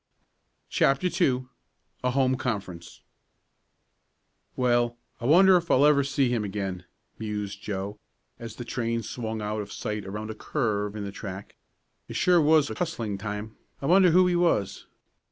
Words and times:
CHAPTER 0.71 1.09
II 1.23 1.45
A 2.03 2.09
HOME 2.09 2.35
CONFERENCE 2.35 3.01
"Well, 4.55 4.97
I 5.19 5.25
wonder 5.27 5.55
if 5.57 5.69
I'll 5.69 5.85
ever 5.85 6.03
see 6.03 6.27
him 6.27 6.43
again," 6.43 6.85
mused 7.19 7.61
Joe, 7.61 7.99
as 8.39 8.55
the 8.55 8.65
train 8.65 9.03
swung 9.03 9.43
out 9.43 9.61
of 9.61 9.71
sight 9.71 10.07
around 10.07 10.31
a 10.31 10.33
curve 10.33 10.95
in 10.95 11.03
the 11.03 11.11
track. 11.11 11.55
"It 12.07 12.15
sure 12.15 12.41
was 12.41 12.71
a 12.71 12.73
hustling 12.79 13.19
time. 13.19 13.55
I 13.79 13.85
wonder 13.85 14.09
who 14.09 14.25
he 14.25 14.35
was? 14.35 14.87